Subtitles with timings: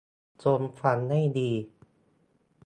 [0.43, 1.51] จะฟังให้ดี